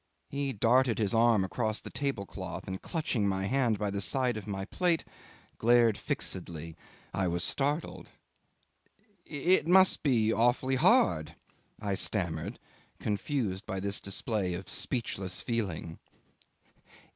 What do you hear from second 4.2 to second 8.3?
of my plate, glared fixedly. I was startled.